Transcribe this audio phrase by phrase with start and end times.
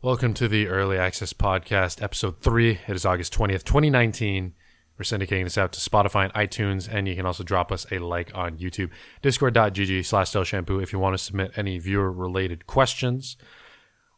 [0.00, 2.78] Welcome to the Early Access Podcast, Episode 3.
[2.86, 4.54] It is August 20th, 2019.
[4.96, 7.98] We're syndicating this out to Spotify and iTunes, and you can also drop us a
[7.98, 8.90] like on YouTube.
[9.22, 13.36] Discord.gg slash Shampoo if you want to submit any viewer related questions.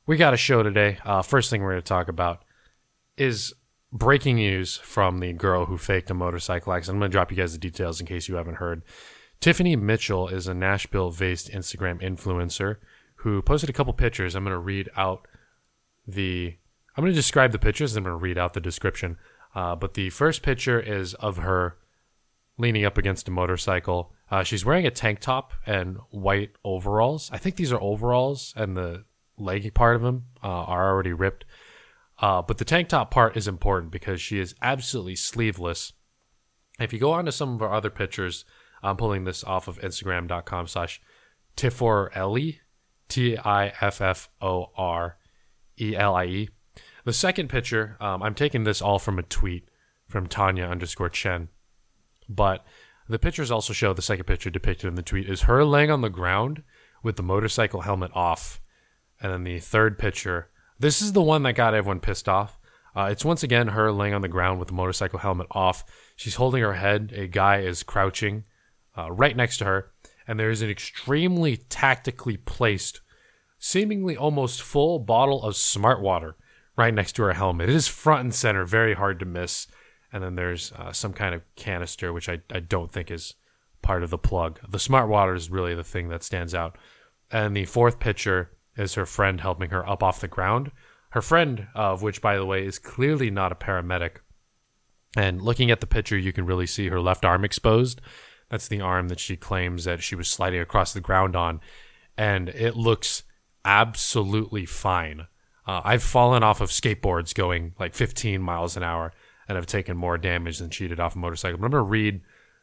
[0.07, 0.99] We got a show today.
[1.03, 2.45] Uh, first thing we're going to talk about
[3.17, 3.55] is
[3.91, 6.97] breaking news from the girl who faked a motorcycle accident.
[6.97, 8.83] I'm going to drop you guys the details in case you haven't heard.
[9.41, 12.77] Tiffany Mitchell is a Nashville based Instagram influencer
[13.15, 14.35] who posted a couple pictures.
[14.35, 15.27] I'm going to read out
[16.13, 16.57] the.
[16.97, 17.97] I'm going to describe the pictures.
[17.97, 19.17] I'm going to read out the description.
[19.55, 21.77] Uh, but the first picture is of her
[22.59, 24.13] leaning up against a motorcycle.
[24.31, 27.31] Uh, she's wearing a tank top and white overalls.
[27.33, 29.05] I think these are overalls, and the
[29.37, 31.45] leggy part of them uh, are already ripped.
[32.19, 35.95] Uh, but the tank top part is important because she is absolutely sleeveless.
[36.79, 38.45] If you go on to some of our other pictures,
[38.83, 41.01] I'm pulling this off of Instagram.com slash
[41.57, 42.59] Tifforelie,
[43.09, 45.17] T I F F O R
[45.81, 46.49] E L I E.
[47.05, 49.69] The second picture, um, I'm taking this all from a tweet
[50.09, 51.49] from Tanya underscore Chen.
[52.29, 52.65] But
[53.09, 56.01] the pictures also show the second picture depicted in the tweet is her laying on
[56.01, 56.63] the ground
[57.03, 58.61] with the motorcycle helmet off.
[59.21, 62.59] And then the third picture, this is the one that got everyone pissed off.
[62.95, 65.85] Uh, it's once again her laying on the ground with the motorcycle helmet off.
[66.17, 67.13] She's holding her head.
[67.15, 68.45] A guy is crouching
[68.97, 69.93] uh, right next to her.
[70.27, 73.01] And there is an extremely tactically placed,
[73.61, 76.35] seemingly almost full bottle of smart water
[76.77, 77.69] right next to her helmet.
[77.69, 79.69] It is front and center, very hard to miss.
[80.13, 83.35] And then there's uh, some kind of canister, which I, I don't think is
[83.83, 84.59] part of the plug.
[84.69, 86.77] The smart water is really the thing that stands out.
[87.31, 90.73] And the fourth picture is her friend helping her up off the ground.
[91.11, 94.17] Her friend, uh, of which, by the way, is clearly not a paramedic.
[95.17, 98.01] And looking at the picture, you can really see her left arm exposed.
[98.49, 101.61] That's the arm that she claims that she was sliding across the ground on.
[102.17, 103.25] And it looks
[103.65, 105.27] absolutely fine.
[105.67, 109.13] Uh, I've fallen off of skateboards going like 15 miles an hour
[109.49, 111.59] and have taken more damage than she did off a motorcycle.
[111.59, 112.21] But I'm going to read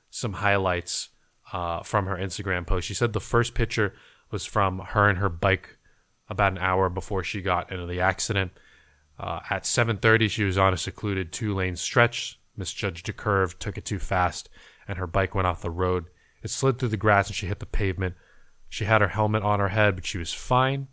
[0.09, 1.09] some highlights
[1.53, 2.87] uh, from her Instagram post.
[2.87, 3.93] She said the first picture
[4.31, 5.77] was from her and her bike
[6.29, 8.51] about an hour before she got into the accident.
[9.19, 13.85] Uh, at 7:30, she was on a secluded two-lane stretch, misjudged a curve, took it
[13.85, 14.49] too fast,
[14.87, 16.05] and her bike went off the road.
[16.43, 18.15] It slid through the grass and she hit the pavement.
[18.69, 20.87] She had her helmet on her head, but she was fine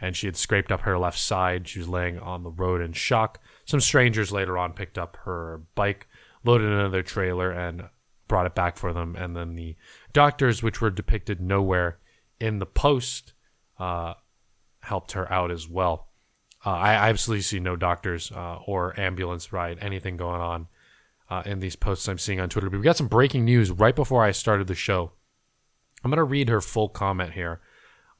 [0.00, 1.68] and she had scraped up her left side.
[1.68, 3.38] She was laying on the road in shock.
[3.64, 6.08] Some strangers later on picked up her bike,
[6.42, 7.84] loaded their trailer, and
[8.26, 9.14] brought it back for them.
[9.16, 9.76] And then the
[10.12, 11.98] doctors, which were depicted nowhere
[12.38, 13.34] in the post,
[13.78, 14.14] uh,
[14.80, 16.08] helped her out as well.
[16.64, 20.68] Uh, I absolutely see no doctors uh, or ambulance ride, anything going on
[21.28, 22.70] uh, in these posts I'm seeing on Twitter.
[22.70, 25.12] But we got some breaking news right before I started the show.
[26.02, 27.60] I'm going to read her full comment here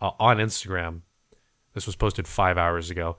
[0.00, 1.02] uh, on Instagram
[1.74, 3.16] this was posted five hours ago.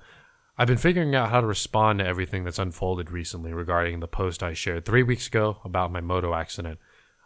[0.58, 4.44] I've been figuring out how to respond to everything that's unfolded recently regarding the post
[4.44, 6.80] I shared three weeks ago about my moto accident.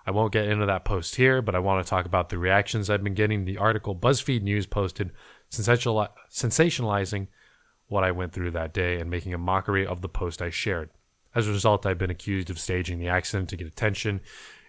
[0.05, 2.89] I won't get into that post here, but I want to talk about the reactions
[2.89, 3.45] I've been getting.
[3.45, 5.11] The article BuzzFeed News posted
[5.51, 7.27] sensationalizing
[7.87, 10.91] what I went through that day and making a mockery of the post I shared.
[11.33, 14.21] As a result, I've been accused of staging the accident to get attention,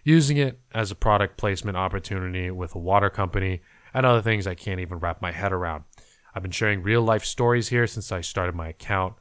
[0.07, 3.61] using it as a product placement opportunity with a water company,
[3.93, 5.83] and other things I can't even wrap my head around.
[6.33, 9.15] I've been sharing real life stories here since I started my account.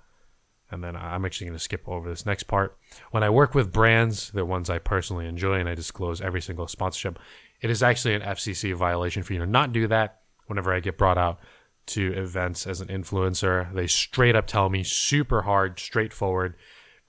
[0.69, 2.77] And then I'm actually going to skip over this next part.
[3.09, 6.67] When I work with brands, they're ones I personally enjoy, and I disclose every single
[6.67, 7.17] sponsorship.
[7.61, 10.97] It is actually an FCC violation for you to not do that whenever I get
[10.99, 11.39] brought out
[11.87, 13.73] to events as an influencer.
[13.73, 16.55] They straight up tell me super hard, straightforward.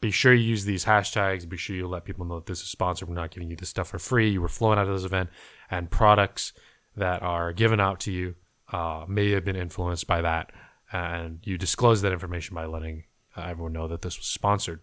[0.06, 1.48] Be sure you use these hashtags.
[1.48, 3.08] Be sure you let people know that this is sponsored.
[3.08, 4.30] We're not giving you this stuff for free.
[4.30, 5.30] You were flown out of this event,
[5.68, 6.52] and products
[6.96, 8.36] that are given out to you
[8.72, 10.52] uh, may have been influenced by that,
[10.92, 13.02] and you disclose that information by letting
[13.36, 14.78] uh, everyone know that this was sponsored.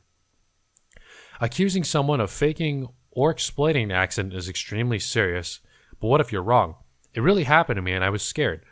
[1.39, 5.61] Accusing someone of faking or exploiting an accident is extremely serious,
[6.01, 6.75] but what if you're wrong?
[7.13, 8.65] It really happened to me, and I was scared.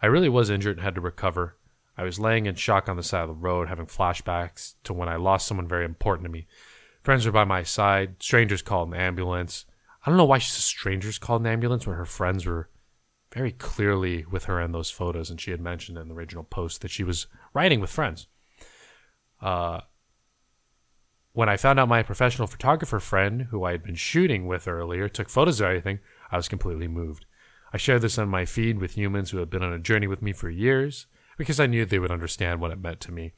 [0.00, 1.57] I really was injured and had to recover.
[1.98, 5.08] I was laying in shock on the side of the road, having flashbacks to when
[5.08, 6.46] I lost someone very important to me.
[7.02, 8.22] Friends were by my side.
[8.22, 9.66] Strangers called an ambulance.
[10.06, 12.70] I don't know why she says strangers called an ambulance when her friends were
[13.34, 16.82] very clearly with her in those photos, and she had mentioned in the original post
[16.82, 18.28] that she was riding with friends.
[19.42, 19.80] Uh,
[21.32, 25.08] when I found out my professional photographer friend, who I had been shooting with earlier,
[25.08, 25.98] took photos of everything,
[26.30, 27.26] I was completely moved.
[27.72, 30.22] I shared this on my feed with humans who had been on a journey with
[30.22, 31.06] me for years
[31.38, 33.32] because I knew they would understand what it meant to me,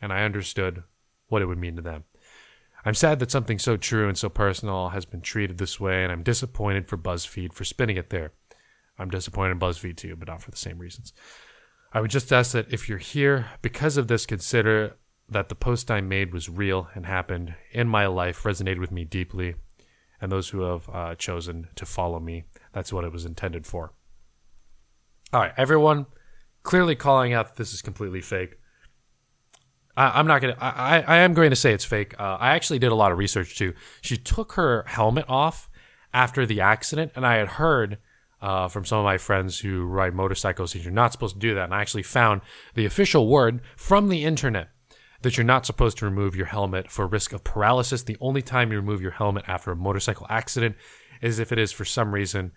[0.00, 0.82] and I understood
[1.28, 2.04] what it would mean to them.
[2.84, 6.10] I'm sad that something so true and so personal has been treated this way, and
[6.10, 8.32] I'm disappointed for BuzzFeed for spinning it there.
[8.98, 11.12] I'm disappointed in BuzzFeed too, but not for the same reasons.
[11.92, 14.96] I would just ask that if you're here because of this, consider
[15.28, 19.04] that the post I made was real and happened in my life, resonated with me
[19.04, 19.54] deeply,
[20.20, 23.92] and those who have uh, chosen to follow me, that's what it was intended for.
[25.32, 26.06] All right, everyone
[26.62, 28.56] clearly calling out that this is completely fake.
[29.96, 30.56] I, am not gonna.
[30.58, 32.18] I, I am going to say it's fake.
[32.18, 33.74] Uh, I actually did a lot of research too.
[34.00, 35.68] She took her helmet off
[36.14, 37.98] after the accident, and I had heard
[38.40, 41.54] uh, from some of my friends who ride motorcycles that you're not supposed to do
[41.54, 41.64] that.
[41.64, 42.40] And I actually found
[42.74, 44.68] the official word from the internet
[45.22, 48.02] that you're not supposed to remove your helmet for risk of paralysis.
[48.02, 50.76] The only time you remove your helmet after a motorcycle accident
[51.20, 52.52] is if it is for some reason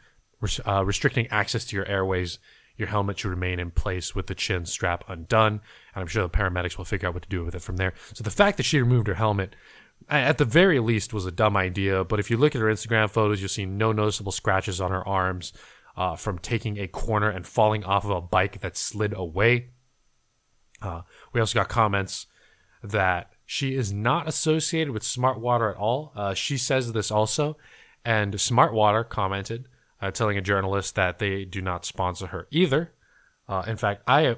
[0.66, 2.40] uh, restricting access to your airways.
[2.78, 5.62] Your helmet should remain in place with the chin strap undone.
[5.94, 7.94] And I'm sure the paramedics will figure out what to do with it from there.
[8.14, 9.56] So the fact that she removed her helmet
[10.10, 13.10] at the very least was a dumb idea but if you look at her instagram
[13.10, 15.54] photos you'll see no noticeable scratches on her arms
[15.98, 19.70] uh, from taking a corner and falling off of a bike that slid away.
[20.82, 21.02] Uh,
[21.34, 22.28] we also got comments
[22.84, 26.12] that she is not associated with Smart Water at all.
[26.16, 27.58] Uh, she says this also,
[28.04, 29.68] and Smart Water commented,
[30.02, 32.92] uh, telling a journalist that they do not sponsor her either.
[33.48, 34.38] Uh, in fact, I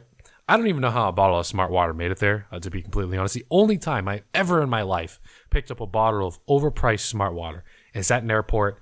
[0.50, 2.48] I don't even know how a bottle of Smart Water made it there.
[2.52, 5.20] Uh, to be completely honest, the only time I ever in my life
[5.50, 7.64] picked up a bottle of overpriced Smart Water
[7.94, 8.80] is at an airport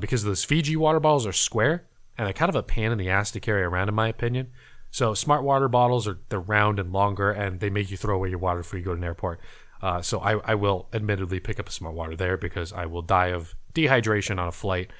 [0.00, 1.88] because those Fiji water bottles are square
[2.18, 4.48] and they're kind of a pain in the ass to carry around, in my opinion.
[4.90, 8.30] So smart water bottles are they're round and longer, and they make you throw away
[8.30, 9.40] your water before you go to an airport.
[9.80, 13.02] Uh, so I, I will admittedly pick up a smart water there because I will
[13.02, 14.90] die of dehydration on a flight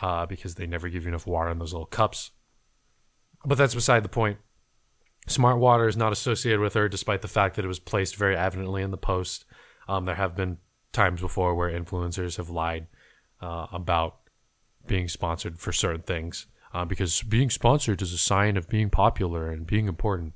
[0.00, 2.30] uh, because they never give you enough water in those little cups.
[3.44, 4.38] But that's beside the point.
[5.26, 8.36] Smart water is not associated with her, despite the fact that it was placed very
[8.36, 9.44] evidently in the post.
[9.86, 10.58] Um, there have been
[10.92, 12.86] times before where influencers have lied
[13.40, 14.20] uh, about
[14.86, 19.50] being sponsored for certain things uh, because being sponsored is a sign of being popular
[19.50, 20.32] and being important.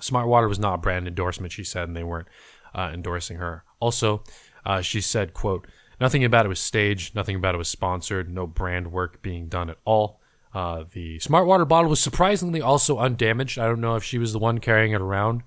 [0.00, 2.28] Smart Water was not a brand endorsement, she said, and they weren't
[2.74, 3.64] uh, endorsing her.
[3.80, 4.24] Also,
[4.66, 5.66] uh, she said, quote,
[6.00, 9.70] nothing about it was staged, nothing about it was sponsored, no brand work being done
[9.70, 10.20] at all.
[10.52, 13.58] Uh, the Smart Water bottle was surprisingly also undamaged.
[13.58, 15.42] I don't know if she was the one carrying it around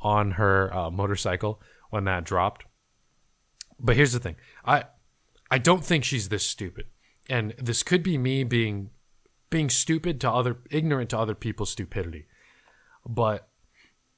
[0.00, 1.60] on her uh, motorcycle
[1.90, 2.64] when that dropped.
[3.80, 4.36] But here's the thing.
[4.64, 4.84] I
[5.50, 6.86] I don't think she's this stupid
[7.28, 8.90] and this could be me being
[9.50, 12.26] being stupid to other ignorant to other people's stupidity
[13.06, 13.48] but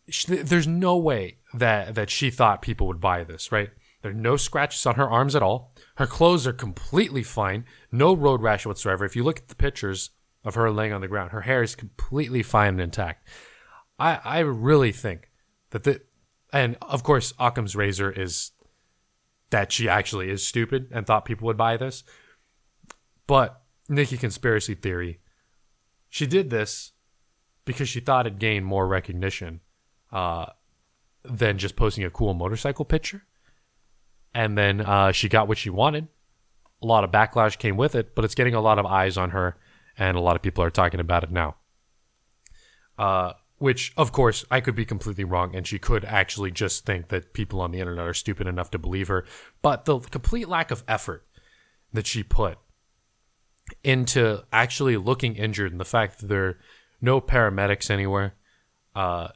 [0.09, 3.71] she, there's no way that that she thought people would buy this right
[4.07, 5.73] there are no scratches on her arms at all.
[5.97, 7.65] Her clothes are completely fine.
[7.91, 9.05] No road rash whatsoever.
[9.05, 10.11] If you look at the pictures
[10.45, 13.29] of her laying on the ground her hair is completely fine and intact.
[13.99, 15.33] I i really think
[15.71, 16.03] that the
[16.53, 18.53] and of course occam's razor is
[19.51, 22.05] that she actually is stupid and thought people would buy this.
[23.27, 25.19] But Nikki conspiracy theory,
[26.09, 26.93] she did this
[27.65, 29.63] because she thought it gained more recognition
[30.13, 30.47] uh,
[31.25, 33.25] than just posting a cool motorcycle picture.
[34.37, 36.09] And then uh, she got what she wanted.
[36.83, 39.31] A lot of backlash came with it, but it's getting a lot of eyes on
[39.31, 39.57] her,
[39.97, 41.57] and a lot of people are talking about it now.
[42.99, 47.09] Uh, which, of course, I could be completely wrong, and she could actually just think
[47.09, 49.25] that people on the internet are stupid enough to believe her.
[49.63, 51.27] But the complete lack of effort
[51.95, 52.59] that she put
[53.83, 56.59] into actually looking injured and the fact that there are
[57.01, 58.35] no paramedics anywhere.
[58.95, 59.29] Uh,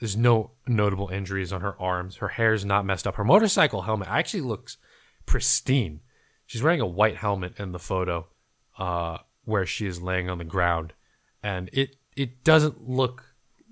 [0.00, 2.16] there's no notable injuries on her arms.
[2.16, 3.16] Her hair's not messed up.
[3.16, 4.78] Her motorcycle helmet actually looks
[5.26, 6.00] pristine.
[6.46, 8.26] She's wearing a white helmet in the photo
[8.78, 10.94] uh, where she is laying on the ground,
[11.42, 13.24] and it it doesn't look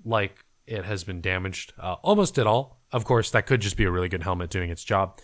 [0.05, 2.79] like it has been damaged uh, almost at all.
[2.91, 5.19] Of course, that could just be a really good helmet doing its job.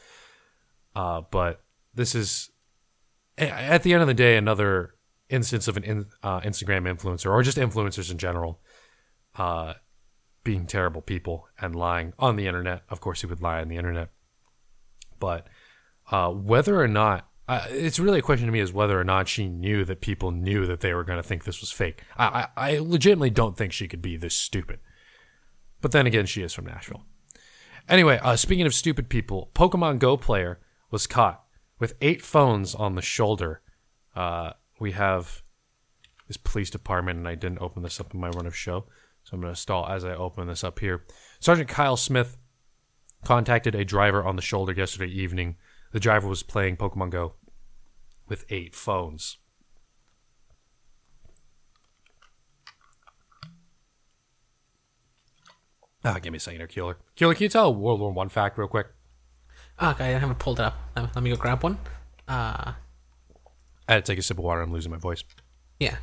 [0.95, 2.49] Uh, but this is
[3.37, 4.95] at the end of the day, another
[5.29, 8.59] instance of an in, uh, Instagram influencer or just influencers in general
[9.35, 9.73] uh,
[10.45, 12.83] being terrible people and lying on the internet.
[12.89, 14.11] Of course, he would lie on the internet.
[15.19, 15.47] But
[16.09, 19.27] uh, whether or not, uh, it's really a question to me is whether or not
[19.27, 22.03] she knew that people knew that they were going to think this was fake.
[22.15, 24.79] I, I, I legitimately don't think she could be this stupid.
[25.81, 27.03] But then again, she is from Nashville.
[27.89, 30.59] Anyway, uh, speaking of stupid people, Pokemon Go player
[30.89, 31.43] was caught
[31.79, 33.61] with eight phones on the shoulder.
[34.15, 35.43] Uh, we have
[36.27, 38.85] this police department, and I didn't open this up in my run of show,
[39.25, 41.03] so I'm going to stall as I open this up here.
[41.39, 42.37] Sergeant Kyle Smith
[43.25, 45.57] contacted a driver on the shoulder yesterday evening.
[45.91, 47.33] The driver was playing Pokemon Go
[48.27, 49.37] with eight phones.
[56.03, 56.97] Ah, give me a second here, Keeler.
[57.15, 58.87] Keeler, can you tell a World War One fact real quick?
[59.81, 60.77] Okay, I haven't pulled it up.
[60.95, 61.79] Let me go grab one.
[62.27, 62.73] Uh,
[63.87, 64.61] I had to take a sip of water.
[64.61, 65.23] I'm losing my voice.
[65.79, 65.97] yeah.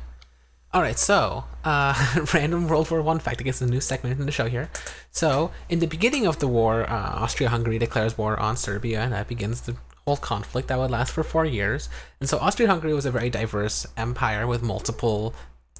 [0.73, 1.93] All right, so uh,
[2.33, 3.39] random World War One fact.
[3.39, 4.71] I guess a new segment in the show here.
[5.11, 9.27] So, in the beginning of the war, uh, Austria-Hungary declares war on Serbia, and that
[9.27, 9.75] begins the
[10.07, 11.89] whole conflict that would last for four years.
[12.19, 15.35] And so, Austria-Hungary was a very diverse empire with multiple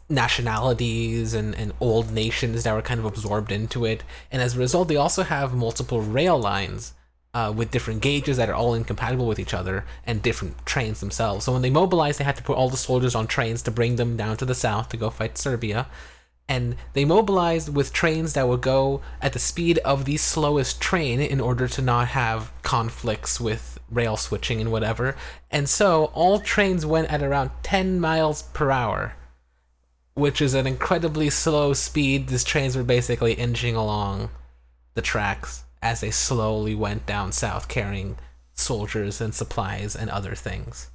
[0.09, 4.03] nationalities and, and old nations that were kind of absorbed into it.
[4.31, 6.93] And as a result, they also have multiple rail lines
[7.33, 11.45] uh, with different gauges that are all incompatible with each other and different trains themselves.
[11.45, 13.95] So when they mobilized, they had to put all the soldiers on trains to bring
[13.95, 15.87] them down to the south to go fight Serbia.
[16.47, 21.21] And they mobilized with trains that would go at the speed of the slowest train
[21.21, 25.15] in order to not have conflicts with rail switching and whatever.
[25.49, 29.15] And so all trains went at around 10 miles per hour,
[30.13, 32.27] which is an incredibly slow speed.
[32.27, 34.29] These trains were basically inching along
[34.93, 38.17] the tracks as they slowly went down south carrying
[38.53, 40.89] soldiers and supplies and other things.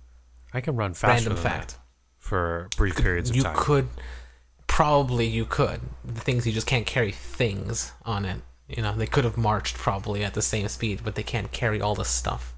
[0.52, 1.68] I can run faster Random than fact.
[1.74, 1.78] that
[2.18, 3.54] for brief periods of You time.
[3.54, 3.88] You could
[4.66, 5.80] probably you could.
[6.04, 8.40] The things you just can't carry things on it.
[8.66, 11.80] You know, they could have marched probably at the same speed, but they can't carry
[11.80, 12.54] all the stuff.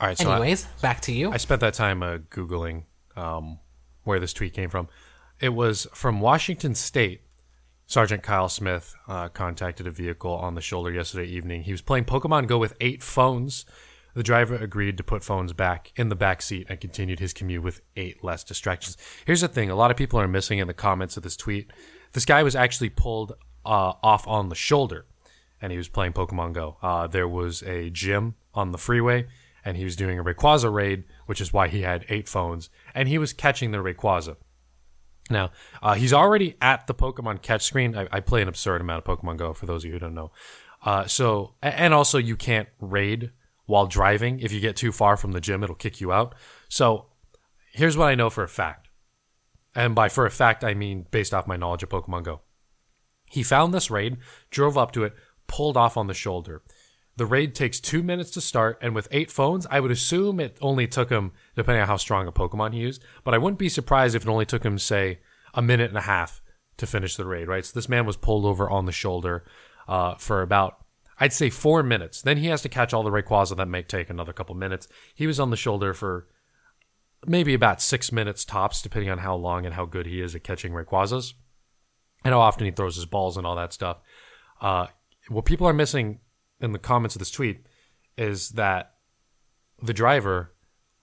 [0.00, 1.30] All right, so I- Anyways, back to you.
[1.32, 2.84] I spent that time uh, googling
[3.16, 3.58] um,
[4.04, 4.88] where this tweet came from.
[5.40, 7.22] It was from Washington State.
[7.92, 11.64] Sergeant Kyle Smith uh, contacted a vehicle on the shoulder yesterday evening.
[11.64, 13.66] He was playing Pokemon Go with eight phones.
[14.14, 17.62] The driver agreed to put phones back in the back seat and continued his commute
[17.62, 18.96] with eight less distractions.
[19.26, 21.70] Here's the thing: a lot of people are missing in the comments of this tweet.
[22.12, 23.32] This guy was actually pulled
[23.66, 25.04] uh, off on the shoulder,
[25.60, 26.78] and he was playing Pokemon Go.
[26.80, 29.26] Uh, there was a gym on the freeway,
[29.66, 33.06] and he was doing a Rayquaza raid, which is why he had eight phones, and
[33.06, 34.36] he was catching the Rayquaza.
[35.30, 35.50] Now,
[35.82, 37.96] uh, he's already at the Pokemon catch screen.
[37.96, 40.14] I, I play an absurd amount of Pokemon Go, for those of you who don't
[40.14, 40.32] know.
[40.84, 43.30] Uh, so, and also you can't raid
[43.66, 44.40] while driving.
[44.40, 46.34] If you get too far from the gym, it'll kick you out.
[46.68, 47.06] So,
[47.72, 48.88] here's what I know for a fact.
[49.74, 52.40] And by for a fact, I mean based off my knowledge of Pokemon Go.
[53.30, 54.18] He found this raid,
[54.50, 55.14] drove up to it,
[55.46, 56.62] pulled off on the shoulder.
[57.16, 60.56] The raid takes two minutes to start, and with eight phones, I would assume it
[60.62, 63.68] only took him, depending on how strong a Pokemon he used, but I wouldn't be
[63.68, 65.18] surprised if it only took him, say,
[65.52, 66.40] a minute and a half
[66.78, 67.64] to finish the raid, right?
[67.66, 69.44] So this man was pulled over on the shoulder
[69.86, 70.78] uh, for about,
[71.20, 72.22] I'd say, four minutes.
[72.22, 73.56] Then he has to catch all the Rayquaza.
[73.56, 74.88] That may take another couple minutes.
[75.14, 76.28] He was on the shoulder for
[77.26, 80.44] maybe about six minutes tops, depending on how long and how good he is at
[80.44, 81.34] catching Rayquazas
[82.24, 83.98] and how often he throws his balls and all that stuff.
[84.60, 84.86] Uh,
[85.28, 86.20] what people are missing
[86.62, 87.66] in the comments of this tweet
[88.16, 88.94] is that
[89.82, 90.54] the driver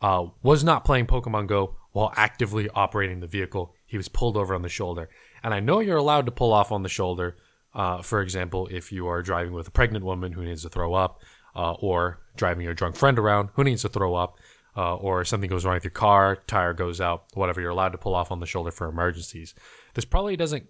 [0.02, 3.74] uh, was not playing Pokemon Go while actively operating the vehicle.
[3.86, 5.10] He was pulled over on the shoulder.
[5.44, 7.38] And I know you're allowed to pull off on the shoulder,
[7.74, 10.94] uh, for example, if you are driving with a pregnant woman who needs to throw
[10.94, 11.22] up,
[11.56, 14.38] uh, or driving your drunk friend around who needs to throw up,
[14.78, 17.60] uh, or something goes wrong with your car, tire goes out, whatever.
[17.60, 19.54] You're allowed to pull off on the shoulder for emergencies.
[19.94, 20.68] This probably doesn't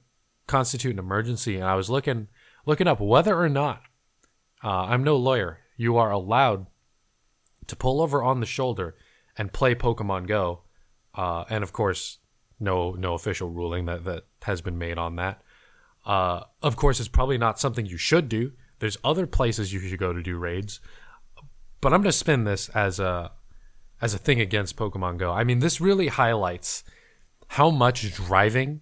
[0.48, 2.28] constitute an emergency, and I was looking
[2.66, 3.82] looking up whether or not
[4.64, 5.60] uh, I'm no lawyer.
[5.78, 6.68] You are allowed
[7.68, 8.96] to pull over on the shoulder
[9.38, 10.62] and play Pokemon Go,
[11.16, 12.18] uh, and of course,
[12.60, 15.42] no no official ruling that that has been made on that.
[16.06, 18.52] Uh, of course, it's probably not something you should do.
[18.80, 20.80] There's other places you should go to do raids,
[21.82, 23.32] but I'm going to spin this as a
[24.02, 25.32] as a thing against Pokemon Go.
[25.32, 26.84] I mean, this really highlights
[27.48, 28.82] how much driving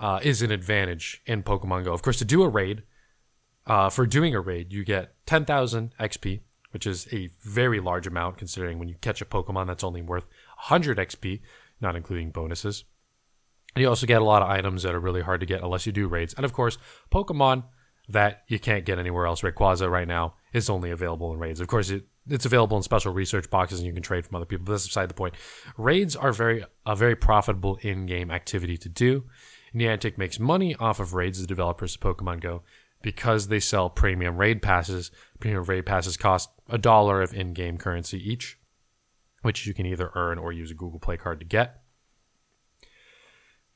[0.00, 1.92] uh, is an advantage in Pokemon Go.
[1.92, 2.82] Of course, to do a raid,
[3.66, 6.40] uh, for doing a raid, you get 10,000 XP,
[6.70, 10.26] which is a very large amount considering when you catch a Pokemon that's only worth
[10.68, 11.40] 100 XP,
[11.80, 12.84] not including bonuses.
[13.74, 15.86] And you also get a lot of items that are really hard to get unless
[15.86, 16.34] you do raids.
[16.34, 16.76] And of course,
[17.10, 17.64] Pokemon
[18.08, 19.42] that you can't get anywhere else.
[19.42, 21.60] Rayquaza right now is only available in raids.
[21.60, 24.44] Of course, it, it's available in special research boxes and you can trade from other
[24.44, 24.64] people.
[24.64, 25.34] But that's beside the point.
[25.76, 29.24] Raids are very a very profitable in-game activity to do.
[29.74, 32.62] Niantic makes money off of raids, the developers of Pokemon Go,
[33.02, 35.10] because they sell premium raid passes.
[35.40, 38.58] Premium raid passes cost a dollar of in-game currency each,
[39.42, 41.82] which you can either earn or use a Google Play card to get.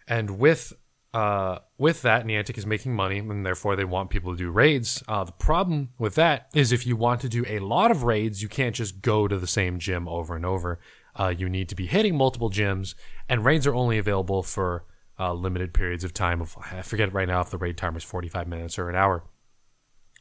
[0.09, 0.73] And with
[1.16, 5.02] uh, with that, Niantic is making money, and therefore they want people to do raids.
[5.09, 8.42] Uh, the problem with that is if you want to do a lot of raids,
[8.42, 10.78] you can't just go to the same gym over and over.
[11.18, 12.95] Uh, you need to be hitting multiple gyms,
[13.30, 14.85] and raids are only available for
[15.18, 16.40] uh, limited periods of time.
[16.40, 19.25] Of I forget right now if the raid time is 45 minutes or an hour.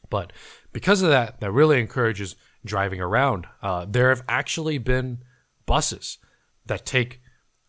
[0.10, 0.34] But
[0.72, 3.48] because of that, that really encourages driving around.
[3.62, 5.20] Uh, there have actually been
[5.66, 6.18] buses
[6.66, 7.22] that take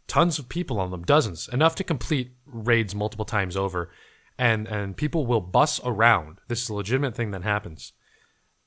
[0.07, 3.91] tons of people on them, dozens, enough to complete raids multiple times over,
[4.39, 6.39] and and people will bus around.
[6.49, 7.93] This is a legitimate thing that happens,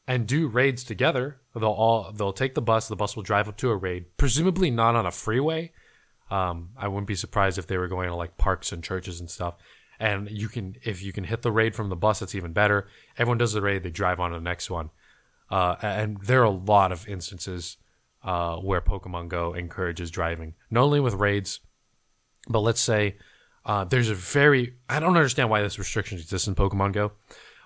[0.08, 1.42] and do raids together.
[1.56, 2.88] They'll all they'll take the bus.
[2.88, 5.72] The bus will drive up to a raid, presumably not on a freeway,
[6.30, 9.30] Um, I wouldn't be surprised if they were going to like parks and churches and
[9.30, 9.56] stuff.
[10.00, 12.88] And you can, if you can hit the raid from the bus, that's even better.
[13.18, 14.92] Everyone does the raid, they drive on to the next one.
[15.50, 17.78] Uh, and there are a lot of instances
[18.24, 21.60] uh, where Pokemon Go encourages driving, not only with raids,
[22.48, 23.18] but let's say
[23.66, 27.14] uh, there's a very, I don't understand why this restriction exists in Pokemon Go,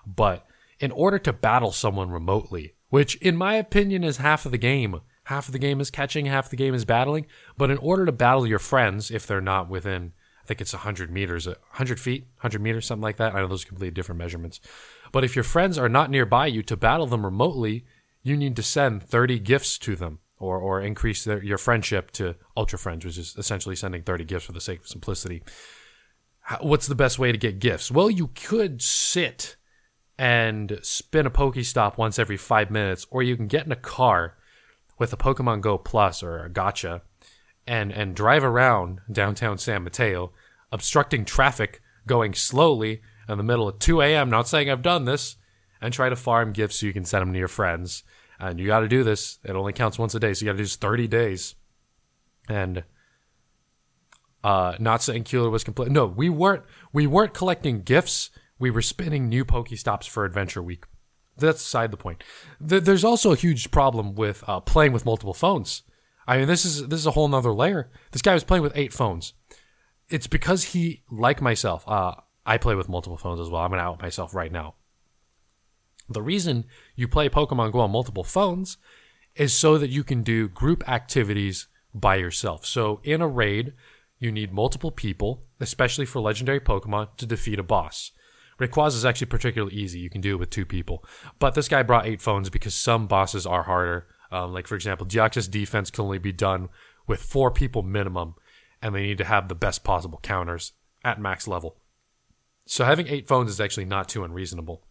[0.05, 0.46] but
[0.79, 5.01] in order to battle someone remotely, which in my opinion is half of the game,
[5.25, 7.25] half of the game is catching, half the game is battling,
[7.58, 10.13] but in order to battle your friends, if they're not within,
[10.44, 13.34] I think it's 100 meters, 100 feet, 100 meters, something like that.
[13.34, 14.60] I know those are completely different measurements.
[15.12, 17.86] But if your friends are not nearby you to battle them remotely,
[18.24, 22.36] you need to send 30 gifts to them or, or increase their, your friendship to
[22.58, 25.44] Ultra Friends, which is essentially sending 30 gifts for the sake of simplicity.
[26.39, 27.89] How, what's the best way to get gifts?
[27.89, 29.56] Well, you could sit
[30.18, 34.36] and spin a Pokestop once every five minutes, or you can get in a car
[34.97, 37.01] with a Pokemon Go Plus or a Go-tcha,
[37.65, 40.31] and, and drive around downtown San Mateo,
[40.71, 44.29] obstructing traffic, going slowly in the middle of 2 a.m.
[44.29, 45.38] Not saying I've done this,
[45.81, 48.03] and try to farm gifts so you can send them to your friends.
[48.39, 49.39] And you got to do this.
[49.43, 51.55] It only counts once a day, so you got to do this 30 days.
[52.47, 52.83] And
[54.43, 55.91] uh, not saying Keeler was complete.
[55.91, 56.63] No, we weren't.
[56.91, 58.29] We weren't collecting gifts.
[58.59, 60.85] We were spinning new Pokestops for Adventure Week.
[61.37, 62.23] That's aside the point.
[62.59, 65.83] There's also a huge problem with uh, playing with multiple phones.
[66.27, 67.89] I mean, this is this is a whole nother layer.
[68.11, 69.33] This guy was playing with eight phones.
[70.09, 73.61] It's because he, like myself, uh, I play with multiple phones as well.
[73.61, 74.75] I'm gonna out myself right now.
[76.09, 78.77] The reason you play Pokemon Go on multiple phones
[79.35, 82.65] is so that you can do group activities by yourself.
[82.65, 83.73] So in a raid,
[84.19, 88.11] you need multiple people, especially for legendary Pokemon, to defeat a boss.
[88.60, 90.00] Rayquaza is actually particularly easy.
[90.00, 91.03] You can do it with two people.
[91.39, 94.07] But this guy brought eight phones because some bosses are harder.
[94.31, 96.69] Um, like, for example, Deoxys defense can only be done
[97.07, 98.36] with four people minimum,
[98.81, 101.77] and they need to have the best possible counters at max level.
[102.65, 104.88] So having eight phones is actually not too unreasonable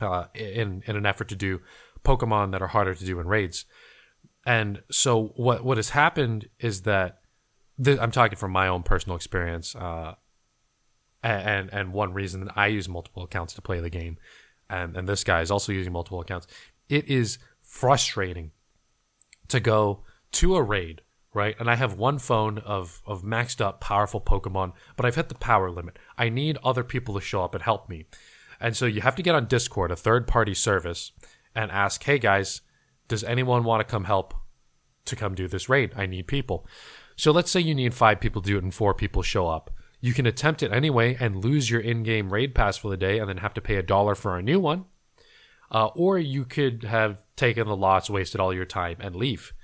[0.00, 1.60] uh, in in an effort to do
[2.04, 3.64] Pokemon that are harder to do in raids.
[4.44, 7.20] And so what what has happened is that
[7.82, 10.14] th- I'm talking from my own personal experience, uh,
[11.22, 14.18] and and one reason that I use multiple accounts to play the game,
[14.68, 16.46] and and this guy is also using multiple accounts.
[16.88, 18.50] It is frustrating
[19.48, 21.02] to go to a raid
[21.34, 21.56] right?
[21.58, 25.34] And I have one phone of of maxed up powerful Pokemon, but I've hit the
[25.34, 25.98] power limit.
[26.18, 28.06] I need other people to show up and help me.
[28.60, 31.12] And so you have to get on Discord, a third party service,
[31.54, 32.60] and ask, hey guys,
[33.08, 34.34] does anyone want to come help
[35.06, 35.92] to come do this raid?
[35.96, 36.66] I need people.
[37.16, 39.70] So let's say you need five people to do it and four people show up.
[40.02, 43.18] You can attempt it anyway and lose your in game raid pass for the day
[43.20, 44.84] and then have to pay a dollar for a new one.
[45.70, 49.54] Uh, or you could have taken the loss, wasted all your time, and leave.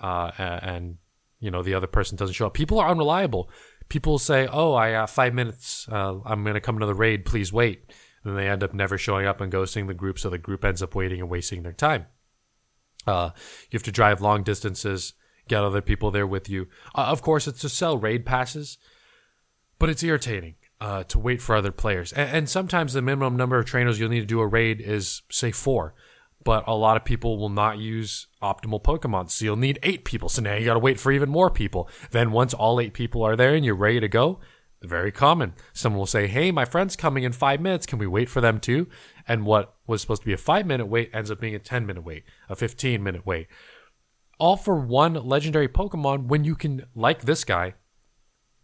[0.00, 0.96] Uh, and,
[1.38, 2.54] you know, the other person doesn't show up.
[2.54, 3.50] People are unreliable.
[3.88, 5.86] People say, oh, I got five minutes.
[5.88, 7.26] Uh, I'm going to come to the raid.
[7.26, 7.92] Please wait
[8.24, 10.82] And they end up never showing up and ghosting the group, so the group ends
[10.82, 12.06] up waiting and wasting their time.
[13.06, 13.30] Uh,
[13.70, 15.12] you have to drive long distances,
[15.46, 16.68] get other people there with you.
[16.94, 18.78] Uh, of course, it's to sell raid passes,
[19.78, 22.12] but it's irritating uh, to wait for other players.
[22.12, 25.22] And, and, sometimes the minimum number of trainers you'll need to do a raid is,
[25.30, 25.94] say, four.
[26.44, 30.28] But a lot of people will not use optimal Pokemon, so you'll need eight people.
[30.28, 31.88] So now you got to wait for even more people.
[32.10, 34.40] Then once all eight people are there and you're ready to go,
[34.86, 35.54] very common.
[35.72, 37.86] Someone will say, Hey, my friend's coming in five minutes.
[37.86, 38.88] Can we wait for them too?
[39.26, 41.86] And what was supposed to be a five minute wait ends up being a 10
[41.86, 43.46] minute wait, a 15 minute wait.
[44.38, 47.74] All for one legendary Pokemon when you can, like this guy,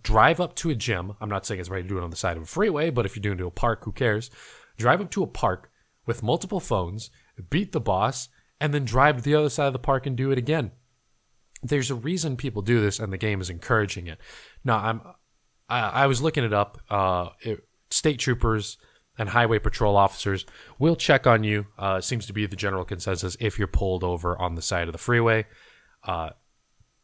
[0.03, 1.13] drive up to a gym.
[1.21, 3.07] I'm not saying it's right to do it on the side of a freeway, but
[3.07, 4.31] if you're doing it to a park, who cares?
[4.77, 5.71] Drive up to a park
[6.07, 7.11] with multiple phones,
[7.51, 8.29] beat the boss,
[8.61, 10.73] and then drive to the other side of the park and do it again.
[11.63, 14.19] There's a reason people do this, and the game is encouraging it.
[14.65, 15.03] Now, I'm
[15.69, 16.81] I, I was looking it up.
[16.91, 17.61] Uh, it,
[17.91, 18.77] state troopers
[19.19, 20.45] and highway patrol officers
[20.79, 21.67] will check on you.
[21.79, 24.93] Uh, seems to be the general consensus if you're pulled over on the side of
[24.93, 25.47] the freeway.
[26.05, 26.31] Uh,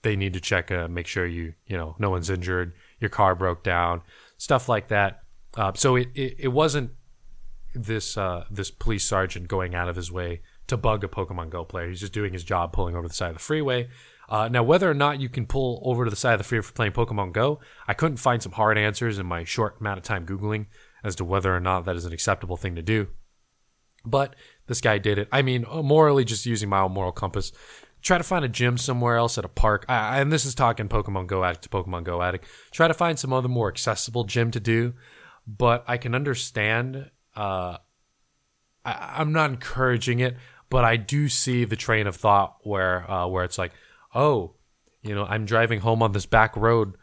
[0.02, 3.35] they need to check, uh, make sure you, you know, no one's injured, your car
[3.35, 4.02] broke down,
[4.38, 5.22] stuff like that.
[5.56, 6.90] Uh, so it, it, it, wasn't
[7.74, 11.64] this uh, this police sergeant going out of his way to bug a Pokemon Go
[11.64, 11.88] player.
[11.88, 13.88] He's just doing his job, pulling over the side of the freeway.
[14.28, 16.62] Uh, now, whether or not you can pull over to the side of the freeway
[16.62, 20.04] for playing Pokemon Go, I couldn't find some hard answers in my short amount of
[20.04, 20.66] time Googling
[21.04, 23.09] as to whether or not that is an acceptable thing to do.
[24.04, 24.35] But
[24.66, 25.28] this guy did it.
[25.30, 27.52] I mean, uh, morally, just using my own moral compass.
[28.02, 29.85] Try to find a gym somewhere else at a park.
[29.88, 32.46] I, and this is talking Pokemon Go addict to Pokemon Go addict.
[32.70, 34.94] Try to find some other more accessible gym to do.
[35.46, 37.11] But I can understand.
[37.35, 37.78] Uh,
[38.85, 40.37] I, I'm not encouraging it,
[40.70, 43.72] but I do see the train of thought where uh, where it's like,
[44.14, 44.54] oh,
[45.02, 46.94] you know, I'm driving home on this back road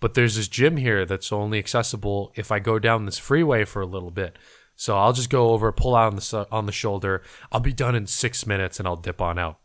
[0.00, 3.82] but there's this gym here that's only accessible if I go down this freeway for
[3.82, 4.36] a little bit.
[4.74, 7.22] So I'll just go over, pull out on the on the shoulder.
[7.52, 9.58] I'll be done in six minutes, and I'll dip on out.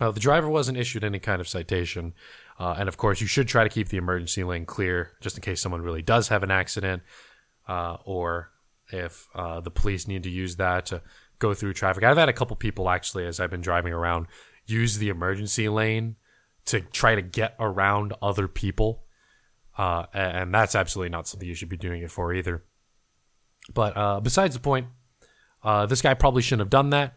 [0.00, 2.14] Uh, the driver wasn't issued any kind of citation,
[2.58, 5.42] uh, and of course, you should try to keep the emergency lane clear just in
[5.42, 7.02] case someone really does have an accident,
[7.68, 8.50] uh, or
[8.92, 11.02] if uh, the police need to use that to
[11.38, 12.02] go through traffic.
[12.02, 14.26] I've had a couple people actually, as I've been driving around,
[14.64, 16.16] use the emergency lane
[16.64, 19.04] to try to get around other people,
[19.76, 22.64] uh, and that's absolutely not something you should be doing it for either.
[23.72, 24.86] But besides the point,
[25.88, 27.14] this guy probably shouldn't have done that.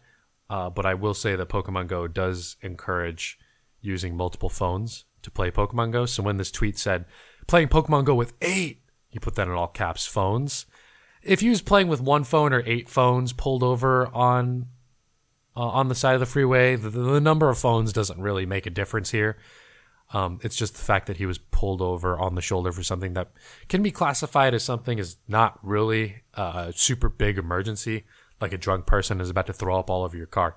[0.54, 3.40] Uh, but I will say that Pokemon Go does encourage
[3.80, 6.06] using multiple phones to play Pokemon Go.
[6.06, 7.06] So when this tweet said
[7.48, 10.66] playing Pokemon Go with eight, he put that in all caps phones.
[11.24, 14.66] If he was playing with one phone or eight phones pulled over on
[15.56, 18.66] uh, on the side of the freeway, the, the number of phones doesn't really make
[18.66, 19.36] a difference here.
[20.12, 23.14] Um, it's just the fact that he was pulled over on the shoulder for something
[23.14, 23.32] that
[23.68, 28.04] can be classified as something is not really a super big emergency,
[28.44, 30.56] like a drunk person is about to throw up all over your car.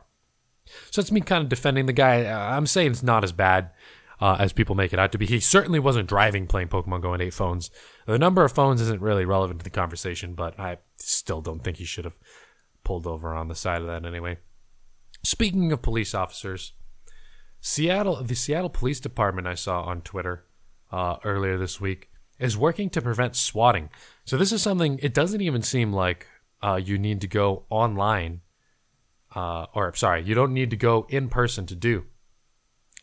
[0.91, 2.25] So it's me kind of defending the guy.
[2.25, 3.71] I'm saying it's not as bad
[4.19, 5.25] uh, as people make it out to be.
[5.25, 7.71] He certainly wasn't driving playing Pokemon Go on eight phones.
[8.05, 11.77] The number of phones isn't really relevant to the conversation, but I still don't think
[11.77, 12.17] he should have
[12.83, 14.37] pulled over on the side of that anyway.
[15.23, 16.73] Speaking of police officers,
[17.59, 20.45] Seattle, the Seattle Police Department, I saw on Twitter
[20.91, 23.89] uh, earlier this week, is working to prevent swatting.
[24.25, 24.99] So this is something.
[25.01, 26.27] It doesn't even seem like
[26.61, 28.41] uh, you need to go online,
[29.35, 32.05] uh, or sorry, you don't need to go in person to do.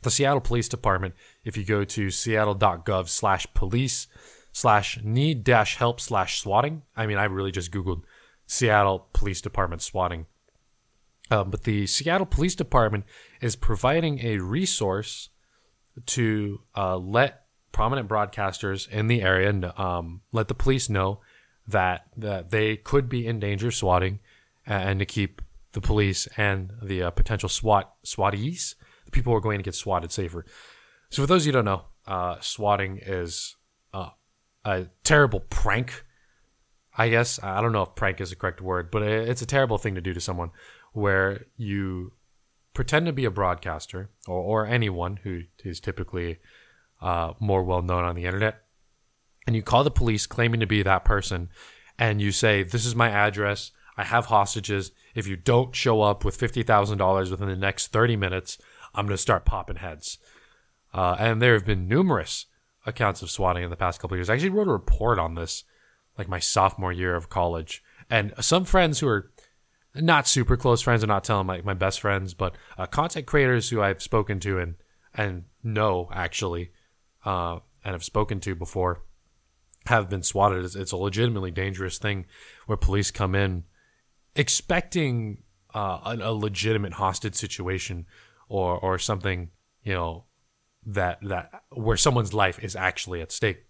[0.02, 1.14] The Seattle Police Department,
[1.44, 4.06] if you go to seattle.gov slash police
[4.52, 8.02] slash need dash help slash swatting, I mean, I really just Googled
[8.46, 10.26] Seattle Police Department swatting.
[11.30, 13.04] Um, but the Seattle Police Department
[13.40, 15.30] is providing a resource
[16.06, 21.20] to uh, let prominent broadcasters in the area um, let the police know
[21.66, 24.20] that that they could be in danger of swatting,
[24.66, 28.74] and to keep the police and the uh, potential SWAT SWATees,
[29.04, 30.46] the people who are going to get swatted, safer.
[31.10, 33.56] So, for those of you who don't know, uh, swatting is
[33.92, 34.10] uh,
[34.64, 36.04] a terrible prank.
[36.96, 39.78] I guess I don't know if prank is the correct word, but it's a terrible
[39.78, 40.50] thing to do to someone
[40.92, 42.12] where you
[42.72, 46.38] pretend to be a broadcaster or, or anyone who is typically
[47.02, 48.63] uh, more well known on the internet,
[49.46, 51.50] and you call the police claiming to be that person,
[51.98, 53.72] and you say, This is my address.
[53.96, 54.90] I have hostages.
[55.14, 58.58] If you don't show up with $50,000 within the next 30 minutes,
[58.94, 60.18] I'm going to start popping heads.
[60.92, 62.46] Uh, and there have been numerous
[62.86, 64.28] accounts of swatting in the past couple years.
[64.28, 65.64] I actually wrote a report on this,
[66.18, 67.82] like my sophomore year of college.
[68.10, 69.30] And some friends who are
[69.94, 71.02] not super close friends.
[71.02, 74.58] I'm not telling my, my best friends, but uh, content creators who I've spoken to
[74.58, 74.74] and
[75.16, 76.72] and know actually,
[77.24, 79.02] uh, and have spoken to before,
[79.86, 80.64] have been swatted.
[80.64, 82.26] It's, it's, a legitimately dangerous thing
[82.66, 83.64] where police come in
[84.34, 85.42] expecting
[85.74, 88.06] uh, a, a legitimate hostage situation
[88.48, 89.50] or or something
[89.82, 90.24] you know
[90.86, 93.64] that that where someone's life is actually at stake.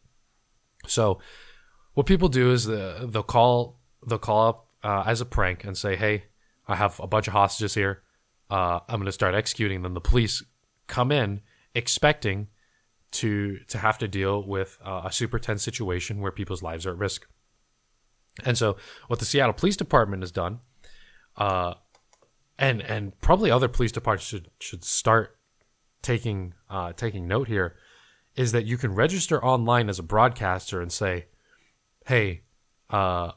[0.86, 1.20] So,
[1.94, 5.76] what people do is the, they'll call they'll call up uh, as a prank and
[5.76, 6.24] say, "Hey,
[6.66, 8.02] I have a bunch of hostages here.
[8.50, 10.42] Uh, I'm going to start executing them." The police
[10.86, 11.40] come in
[11.74, 12.48] expecting
[13.14, 16.90] to to have to deal with uh, a super tense situation where people's lives are
[16.90, 17.26] at risk.
[18.44, 20.60] And so, what the Seattle Police Department has done,
[21.36, 21.74] uh,
[22.58, 25.38] and and probably other police departments should should start
[26.02, 27.76] taking uh, taking note here,
[28.34, 31.26] is that you can register online as a broadcaster and say,
[32.06, 32.42] "Hey,
[32.90, 33.30] uh,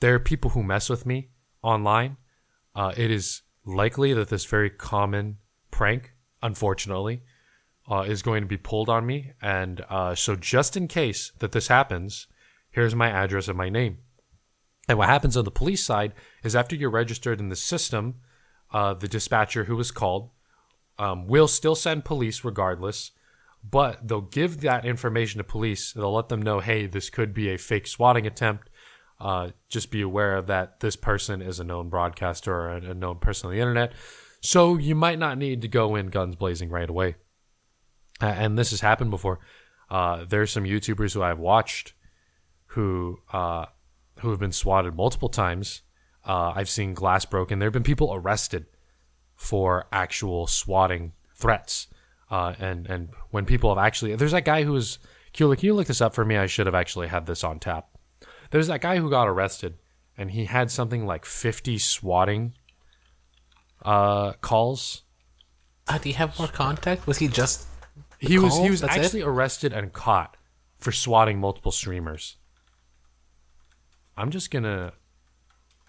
[0.00, 1.28] there are people who mess with me
[1.62, 2.16] online.
[2.74, 5.36] Uh, it is likely that this very common
[5.70, 7.22] prank, unfortunately,
[7.90, 9.32] uh, is going to be pulled on me.
[9.40, 12.26] And uh, so, just in case that this happens,
[12.70, 13.98] here's my address and my name.
[14.88, 18.16] And what happens on the police side is after you're registered in the system,
[18.72, 20.30] uh, the dispatcher who was called
[20.98, 23.12] um, will still send police regardless,
[23.62, 25.92] but they'll give that information to police.
[25.92, 28.68] They'll let them know, hey, this could be a fake swatting attempt
[29.20, 33.48] uh, just be aware that this person is a known broadcaster or a known person
[33.48, 33.92] on the internet.
[34.40, 37.16] So you might not need to go in guns blazing right away.
[38.20, 39.38] And this has happened before.
[39.90, 41.94] Uh, there's some YouTubers who I've watched
[42.68, 43.66] who uh,
[44.20, 45.82] who have been swatted multiple times.
[46.24, 47.58] Uh, I've seen glass broken.
[47.58, 48.66] There have been people arrested
[49.34, 51.86] for actual swatting threats.
[52.30, 54.98] Uh, and and when people have actually, there's that guy who was.
[55.32, 56.36] Can you look this up for me?
[56.36, 57.88] I should have actually had this on tap.
[58.50, 59.74] There's that guy who got arrested,
[60.16, 62.54] and he had something like 50 swatting
[63.82, 65.02] uh, calls.
[65.86, 67.06] Uh, do you have more contact?
[67.06, 67.67] Was he just
[68.18, 69.26] he was he was actually it?
[69.26, 70.36] arrested and caught
[70.76, 72.36] for swatting multiple streamers.
[74.16, 74.92] I'm just gonna,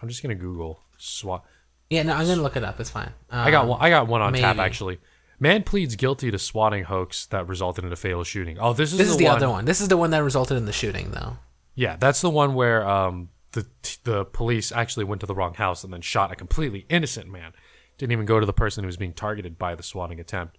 [0.02, 1.44] I'm just gonna Google SWAT.
[1.89, 2.80] Yeah, no, I'm gonna look it up.
[2.80, 3.12] It's fine.
[3.32, 3.82] Um, I got one.
[3.82, 5.00] I got one on tap actually.
[5.42, 8.58] Man pleads guilty to swatting hoax that resulted in a fatal shooting.
[8.60, 9.36] Oh, this is This the is the one.
[9.36, 9.65] other one.
[9.65, 11.38] This is the one that resulted in the shooting, though.
[11.76, 13.65] Yeah, that's the one where um the
[14.04, 17.54] the police actually went to the wrong house and then shot a completely innocent man.
[17.98, 20.59] Didn't even go to the person who was being targeted by the swatting attempt.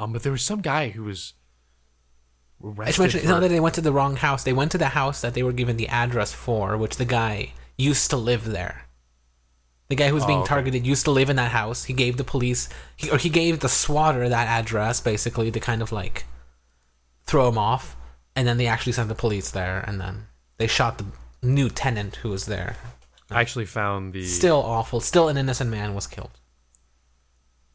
[0.00, 1.34] Um, but there was some guy who was
[2.64, 3.20] arrested.
[3.20, 4.42] for- not that they went to the wrong house.
[4.44, 7.52] They went to the house that they were given the address for, which the guy
[7.76, 8.86] used to live there.
[9.88, 10.48] The guy who was being Oh, okay.
[10.48, 11.84] targeted used to live in that house.
[11.84, 15.82] He gave the police, he, or he gave the swatter that address, basically, to kind
[15.82, 16.24] of like
[17.26, 17.96] throw him off.
[18.36, 21.06] And then they actually sent the police there, and then they shot the
[21.42, 22.76] new tenant who was there.
[23.30, 25.00] I actually found the Still awful.
[25.00, 26.39] Still, an innocent man was killed.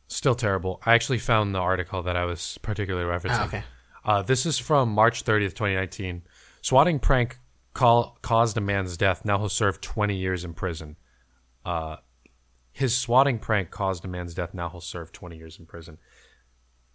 [0.07, 0.81] Still terrible.
[0.85, 3.39] I actually found the article that I was particularly referencing.
[3.39, 3.63] Ah, okay.
[4.03, 6.21] Uh, this is from March 30th, 2019.
[6.61, 7.39] Swatting prank
[7.73, 9.25] call, caused a man's death.
[9.25, 10.95] Now he'll serve 20 years in prison.
[11.65, 11.97] Uh,
[12.71, 14.53] his swatting prank caused a man's death.
[14.53, 15.97] Now he'll serve 20 years in prison.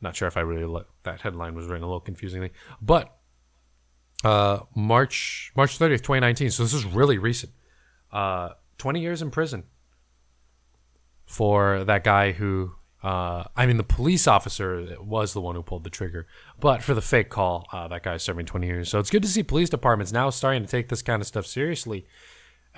[0.00, 3.16] Not sure if I really lo- that headline was written a little confusingly, but
[4.24, 6.50] uh, March March 30th, 2019.
[6.50, 7.52] So this is really recent.
[8.12, 9.64] Uh, 20 years in prison
[11.26, 15.84] for that guy who uh, I mean the police officer was the one who pulled
[15.84, 16.26] the trigger,
[16.58, 18.88] but for the fake call, uh, that guy's serving 20 years.
[18.90, 21.46] So it's good to see police departments now starting to take this kind of stuff
[21.46, 22.06] seriously.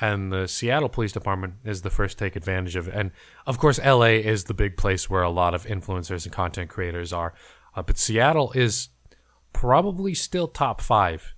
[0.01, 2.95] And the Seattle Police Department is the first to take advantage of it.
[2.95, 3.11] And
[3.47, 7.13] of course, LA is the big place where a lot of influencers and content creators
[7.13, 7.35] are.
[7.77, 8.89] Uh, but Seattle is
[9.53, 11.35] probably still top five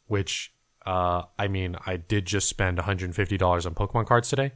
[0.08, 0.54] Which,
[0.86, 4.54] uh, I mean, I did just spend $150 on Pokemon cards today.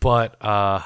[0.00, 0.80] But, uh,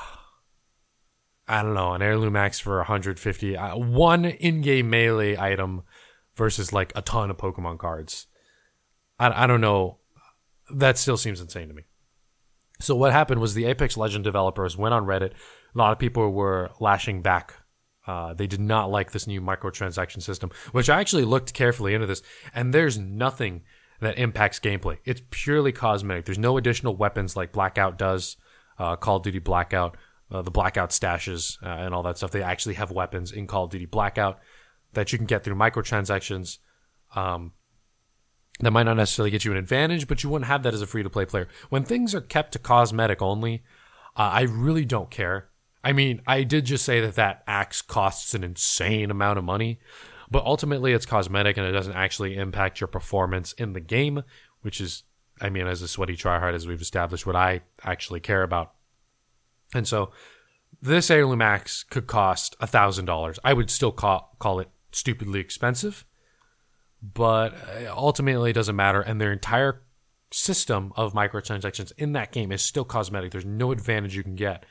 [1.49, 5.83] I don't know, an Heirloom Axe for 150 uh, One in game melee item
[6.37, 8.27] versus like a ton of Pokemon cards.
[9.19, 9.99] I, I don't know.
[10.73, 11.85] That still seems insane to me.
[12.81, 15.33] So what happened was the Apex Legend developers went on Reddit.
[15.33, 17.55] A lot of people were lashing back.
[18.09, 22.07] Uh, they did not like this new microtransaction system, which I actually looked carefully into
[22.07, 22.23] this,
[22.55, 23.65] and there's nothing
[24.01, 24.97] that impacts gameplay.
[25.05, 26.25] It's purely cosmetic.
[26.25, 28.39] There's no additional weapons like Blackout does,
[28.79, 29.99] uh, Call of Duty Blackout,
[30.31, 32.31] uh, the Blackout stashes, uh, and all that stuff.
[32.31, 34.39] They actually have weapons in Call of Duty Blackout
[34.95, 36.59] that you can get through microtransactions.
[37.15, 37.53] Um,
[38.61, 40.87] that might not necessarily get you an advantage, but you wouldn't have that as a
[40.87, 41.47] free to play player.
[41.69, 43.65] When things are kept to cosmetic only,
[44.17, 45.51] uh, I really don't care.
[45.83, 49.79] I mean, I did just say that that axe costs an insane amount of money,
[50.31, 54.23] but ultimately it's cosmetic and it doesn't actually impact your performance in the game,
[54.63, 55.05] which is,
[55.41, 58.75] I mean, as a sweaty tryhard, as we've established, what I actually care about.
[59.75, 60.11] And so
[60.81, 63.39] this heirloom axe could cost a thousand dollars.
[63.45, 66.05] I would still call call it stupidly expensive,
[67.03, 67.55] but
[67.89, 69.01] ultimately it doesn't matter.
[69.01, 69.83] And their entire
[70.31, 73.31] system of microtransactions in that game is still cosmetic.
[73.31, 74.65] There's no advantage you can get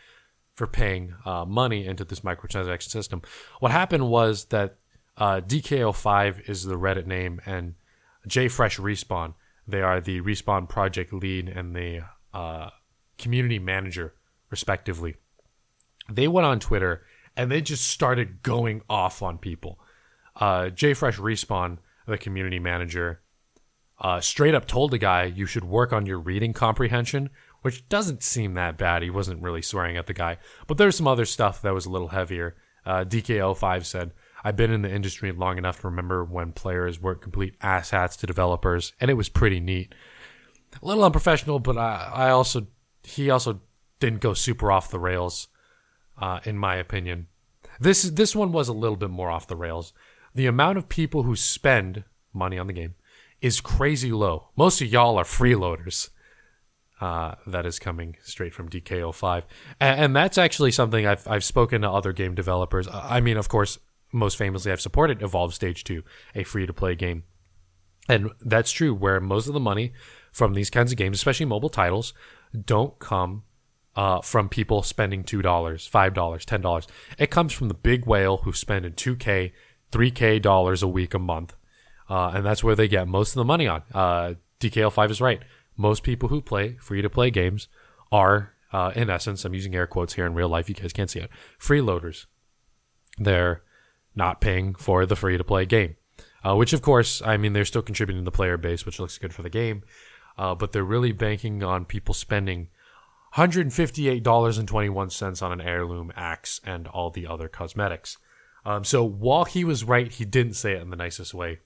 [0.57, 3.21] for paying uh, money into this microtransaction system.
[3.59, 4.77] What happened was that
[5.15, 7.75] uh, DKO5 is the Reddit name, and
[8.27, 9.35] JFresh Respawn,
[9.67, 12.01] they are the Respawn project lead and the
[12.33, 12.71] uh,
[13.19, 14.15] community manager,
[14.49, 15.15] respectively.
[16.09, 17.03] They went on Twitter
[17.35, 19.79] and they just started going off on people.
[20.35, 23.21] Uh, JFresh Respawn, the community manager,
[23.99, 27.29] uh, straight up told the guy you should work on your reading comprehension,
[27.67, 29.01] which doesn't seem that bad.
[29.01, 31.89] He wasn't really swearing at the guy, but there's some other stuff that was a
[31.89, 32.55] little heavier.
[32.85, 37.19] Uh, DKO5 said, I've been in the industry long enough to remember when players weren't
[37.19, 39.93] complete asshats to developers, and it was pretty neat.
[40.81, 42.67] a little unprofessional, but I, I also
[43.03, 43.59] he also
[43.99, 45.49] didn't go super off the rails,
[46.17, 47.27] uh, in my opinion.
[47.81, 49.91] This this one was a little bit more off the rails.
[50.33, 52.95] The amount of people who spend money on the game
[53.41, 54.51] is crazy low.
[54.55, 56.11] Most of y'all are freeloaders.
[56.99, 59.43] Uh, that is coming straight from DK05,
[59.79, 62.87] and, and that's actually something I've I've spoken to other game developers.
[62.91, 63.77] I mean, of course,
[64.11, 66.01] most famously, I've supported Evolve Stage Two,
[66.33, 67.23] a free to play game,
[68.09, 68.95] and that's true.
[68.95, 69.93] Where most of the money
[70.31, 72.15] from these kinds of games, especially mobile titles,
[72.65, 73.43] don't come
[73.95, 76.87] uh, from people spending two dollars, five dollars, ten dollars.
[77.17, 79.53] It comes from the big whale who's spending two k,
[79.91, 81.55] three k dollars a week a month,
[82.09, 83.83] uh, and that's where they get most of the money on.
[83.93, 85.41] Uh, DKL5 is right.
[85.77, 87.67] Most people who play free to play games
[88.11, 90.67] are, uh, in essence, I'm using air quotes here in real life.
[90.67, 91.29] You guys can't see it.
[91.59, 92.25] Freeloaders.
[93.17, 93.61] They're
[94.15, 95.95] not paying for the free to play game,
[96.43, 99.17] uh, which of course, I mean, they're still contributing to the player base, which looks
[99.17, 99.83] good for the game.
[100.37, 102.69] Uh, but they're really banking on people spending
[103.35, 108.17] $158.21 on an heirloom axe and all the other cosmetics.
[108.65, 111.59] Um, so while he was right, he didn't say it in the nicest way.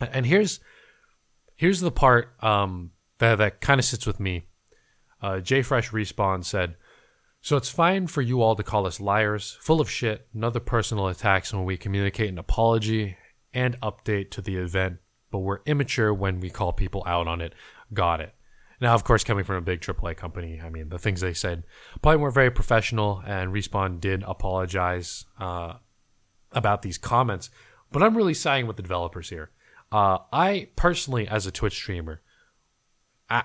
[0.00, 0.60] And here's
[1.56, 4.46] here's the part um, that that kind of sits with me.
[5.20, 6.76] Uh, Fresh Respawn said,
[7.40, 10.60] "So it's fine for you all to call us liars, full of shit, and other
[10.60, 13.16] personal attacks when we communicate an apology
[13.52, 14.98] and update to the event,
[15.30, 17.54] but we're immature when we call people out on it.
[17.92, 18.34] Got it."
[18.80, 21.64] Now, of course, coming from a big AAA company, I mean, the things they said
[22.02, 25.74] probably weren't very professional, and Respawn did apologize uh,
[26.52, 27.50] about these comments.
[27.90, 29.50] But I'm really siding with the developers here.
[29.92, 32.20] Uh, I personally, as a Twitch streamer,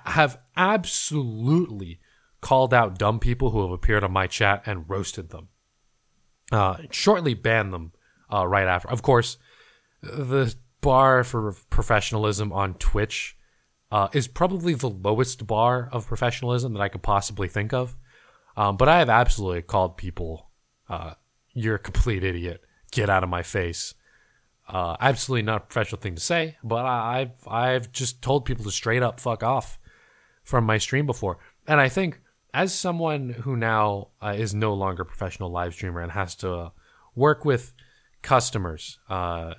[0.06, 1.99] have absolutely
[2.41, 5.49] called out dumb people who have appeared on my chat and roasted them.
[6.52, 7.91] Uh, shortly banned them
[8.34, 8.89] uh, right after.
[8.89, 9.38] Of course,
[10.02, 13.38] the bar for professionalism on Twitch
[13.91, 17.95] uh, is probably the lowest bar of professionalism that I could possibly think of.
[18.56, 20.49] Um, but I have absolutely called people,
[20.89, 21.13] uh,
[21.54, 22.62] "You're a complete idiot.
[22.91, 23.93] Get out of my face."
[24.67, 28.63] Uh, absolutely not a professional thing to say, but I, have I've just told people
[28.65, 29.79] to straight up fuck off
[30.50, 32.20] from my stream before, and I think
[32.54, 36.52] as someone who now uh, is no longer a professional live streamer and has to
[36.52, 36.70] uh,
[37.16, 37.74] work with
[38.24, 39.54] customers uh,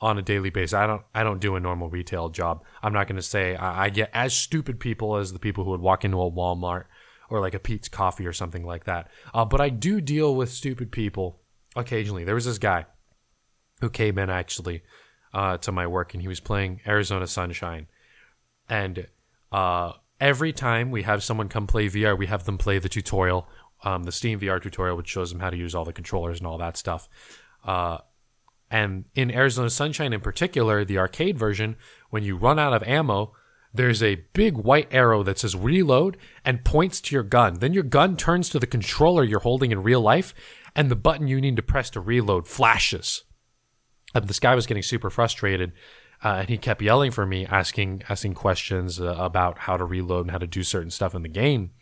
[0.00, 2.62] on a daily basis, I don't I don't do a normal retail job.
[2.82, 5.70] I'm not going to say I, I, get as stupid people as the people who
[5.70, 6.84] would walk into a Walmart
[7.30, 9.08] or like a Peet's Coffee or something like that.
[9.32, 11.40] Uh, but I do deal with stupid people
[11.74, 12.24] occasionally.
[12.24, 12.84] There was this guy
[13.80, 14.82] who came in actually
[15.32, 17.86] uh, to my work, and he was playing Arizona Sunshine.
[18.68, 19.06] And
[19.50, 23.48] uh, every time we have someone come play VR, we have them play the tutorial,
[23.82, 26.46] um, the Steam VR tutorial, which shows them how to use all the controllers and
[26.46, 27.08] all that stuff.
[27.64, 27.98] Uh,
[28.70, 31.76] and in Arizona Sunshine, in particular, the arcade version,
[32.10, 33.32] when you run out of ammo,
[33.72, 37.54] there's a big white arrow that says reload and points to your gun.
[37.54, 40.32] Then your gun turns to the controller you're holding in real life,
[40.76, 43.24] and the button you need to press to reload flashes.
[44.14, 45.72] And this guy was getting super frustrated,
[46.24, 50.22] uh, and he kept yelling for me, asking asking questions uh, about how to reload
[50.22, 51.72] and how to do certain stuff in the game.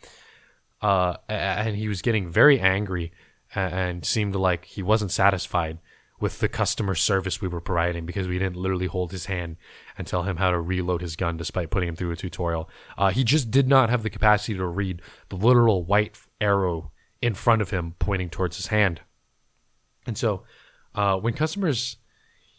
[0.81, 3.13] Uh, and he was getting very angry
[3.55, 5.79] and seemed like he wasn't satisfied
[6.19, 9.55] with the customer service we were providing because we didn't literally hold his hand
[9.97, 12.69] and tell him how to reload his gun despite putting him through a tutorial.
[12.97, 17.33] Uh, he just did not have the capacity to read the literal white arrow in
[17.33, 19.01] front of him pointing towards his hand.
[20.05, 20.43] And so
[20.95, 21.97] uh, when customers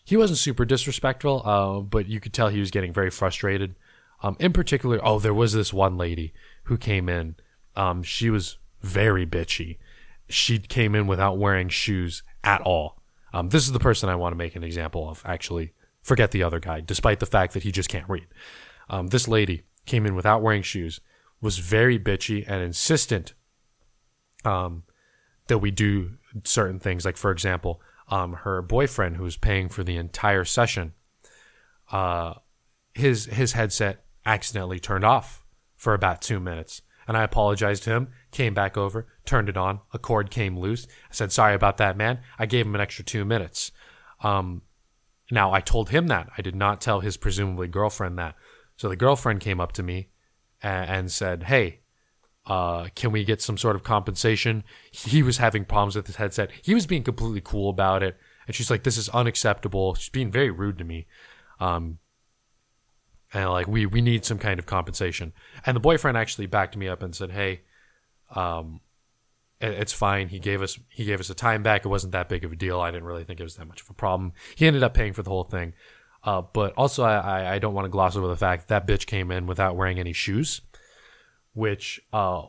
[0.05, 3.75] he wasn't super disrespectful, uh, but you could tell he was getting very frustrated.
[4.23, 6.33] Um, in particular, oh, there was this one lady
[6.65, 7.37] who came in.
[7.75, 9.79] Um, she was very bitchy.
[10.29, 13.01] She came in without wearing shoes at all.
[13.33, 15.23] Um, this is the person I want to make an example of.
[15.25, 18.27] Actually, forget the other guy, despite the fact that he just can't read.
[18.89, 21.01] Um, this lady came in without wearing shoes,
[21.41, 23.35] was very bitchy and insistent
[24.45, 24.85] um,
[25.49, 26.13] that we do
[26.45, 27.05] certain things.
[27.05, 30.93] Like, for example, um, her boyfriend, who was paying for the entire session,
[31.91, 32.35] uh,
[32.93, 35.45] his his headset accidentally turned off
[35.77, 36.83] for about two minutes.
[37.07, 40.87] And I apologized to him, came back over, turned it on, a cord came loose.
[41.11, 42.21] I said, Sorry about that, man.
[42.39, 43.73] I gave him an extra two minutes.
[44.23, 44.63] Um,
[45.31, 46.31] now, I told him that.
[46.37, 48.37] I did not tell his presumably girlfriend that.
[48.77, 50.09] So the girlfriend came up to me
[50.63, 51.81] and, and said, Hey,
[52.47, 54.65] uh, can we get some sort of compensation?
[54.91, 56.51] He was having problems with his headset.
[56.63, 58.17] He was being completely cool about it.
[58.47, 59.95] And she's like, this is unacceptable.
[59.95, 61.07] She's being very rude to me.
[61.59, 61.99] Um,
[63.33, 65.33] and like, we, we need some kind of compensation.
[65.65, 67.63] And the boyfriend actually backed me up and said, Hey,
[68.35, 68.81] um,
[69.61, 70.29] it's fine.
[70.29, 71.85] He gave us, he gave us a time back.
[71.85, 72.81] It wasn't that big of a deal.
[72.81, 74.33] I didn't really think it was that much of a problem.
[74.55, 75.73] He ended up paying for the whole thing.
[76.23, 79.07] Uh, but also, I, I, I don't want to gloss over the fact that bitch
[79.07, 80.63] came in without wearing any shoes,
[81.55, 82.43] which uh,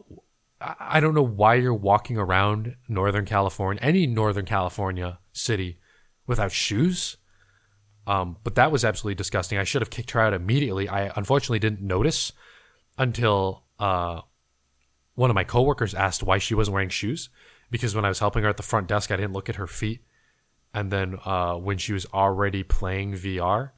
[0.59, 5.79] I don't know why you're walking around Northern California, any Northern California city,
[6.27, 7.17] without shoes.
[8.07, 9.57] Um, but that was absolutely disgusting.
[9.57, 10.87] I should have kicked her out immediately.
[10.87, 12.31] I unfortunately didn't notice
[12.97, 14.21] until uh,
[15.15, 17.29] one of my coworkers asked why she wasn't wearing shoes.
[17.71, 19.67] Because when I was helping her at the front desk, I didn't look at her
[19.67, 20.01] feet.
[20.73, 23.71] And then uh, when she was already playing VR,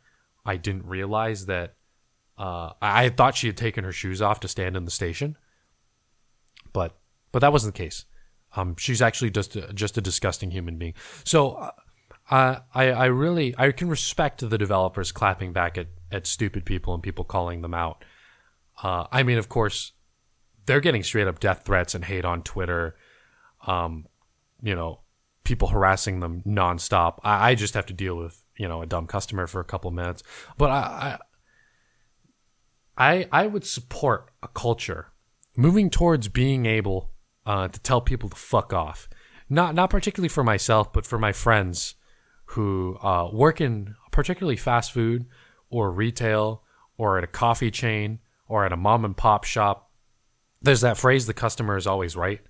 [0.46, 1.76] I didn't realize that
[2.38, 5.38] uh, I thought she had taken her shoes off to stand in the station,
[6.74, 6.98] but
[7.32, 8.06] but that wasn't the case.
[8.56, 10.94] Um, she's actually just a, just a disgusting human being.
[11.24, 11.72] So
[12.30, 16.94] uh, I I really I can respect the developers clapping back at at stupid people
[16.94, 18.06] and people calling them out.
[18.82, 19.94] Uh, I mean, of course,
[20.66, 22.96] they're getting straight up death threats and hate on Twitter.
[23.66, 24.06] Um,
[24.62, 25.02] you know,
[25.44, 27.20] people harassing them nonstop.
[27.24, 29.90] I, I just have to deal with you know a dumb customer for a couple
[29.92, 30.22] minutes,
[30.58, 31.20] but I, I
[32.98, 35.12] I I would support a culture
[35.56, 37.12] moving towards being able
[37.46, 39.08] uh, to tell people to fuck off.
[39.50, 41.96] Not not particularly for myself, but for my friends
[42.52, 45.26] who uh, work in particularly fast food
[45.70, 46.64] or retail
[46.98, 49.92] or at a coffee chain or at a mom and pop shop.
[50.62, 52.42] There's that phrase, "The customer is always right."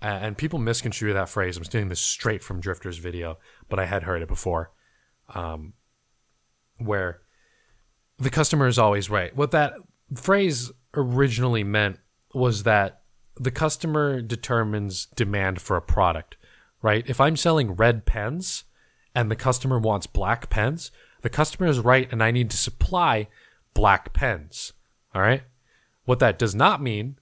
[0.00, 1.56] And people misconstrue that phrase.
[1.56, 3.38] I'm stealing this straight from Drifter's video,
[3.68, 4.72] but I had heard it before,
[5.32, 5.74] um,
[6.78, 7.20] where
[8.18, 9.34] the customer is always right.
[9.36, 9.74] What that
[10.14, 11.98] phrase originally meant
[12.34, 13.02] was that
[13.36, 16.36] the customer determines demand for a product,
[16.82, 17.04] right?
[17.08, 18.64] If I'm selling red pens
[19.14, 20.90] and the customer wants black pens,
[21.22, 23.28] the customer is right and I need to supply
[23.74, 24.72] black pens,
[25.14, 25.42] all right?
[26.04, 27.18] What that does not mean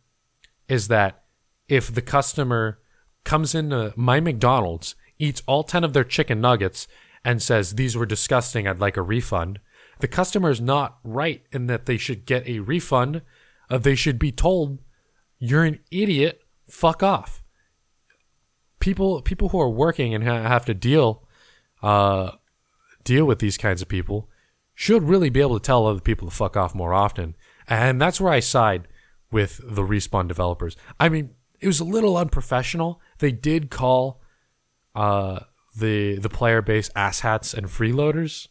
[0.68, 1.22] is that
[1.68, 2.78] if the customer
[3.24, 6.88] comes into my McDonald's, eats all 10 of their chicken nuggets,
[7.24, 9.60] and says, These were disgusting, I'd like a refund,
[10.00, 13.22] the customer is not right in that they should get a refund.
[13.68, 14.78] Uh, they should be told,
[15.38, 17.42] You're an idiot, fuck off.
[18.78, 21.26] People, people who are working and ha- have to deal,
[21.82, 22.32] uh,
[23.04, 24.28] deal with these kinds of people
[24.74, 27.36] should really be able to tell other people to fuck off more often.
[27.68, 28.88] And that's where I side
[29.30, 30.76] with the respawn developers.
[30.98, 33.00] I mean, it was a little unprofessional.
[33.18, 34.22] They did call
[34.94, 35.40] uh,
[35.76, 38.48] the the player base asshats and freeloaders,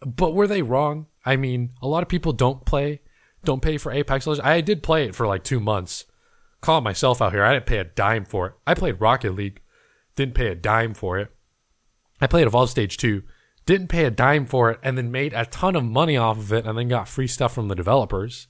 [0.00, 1.06] but were they wrong?
[1.24, 3.00] I mean, a lot of people don't play,
[3.44, 4.46] don't pay for Apex Legends.
[4.46, 6.06] I did play it for like two months.
[6.60, 8.54] Calling myself out here, I didn't pay a dime for it.
[8.66, 9.62] I played Rocket League,
[10.14, 11.34] didn't pay a dime for it.
[12.20, 13.22] I played Evolve Stage 2,
[13.64, 16.52] didn't pay a dime for it, and then made a ton of money off of
[16.52, 18.46] it, and then got free stuff from the developers.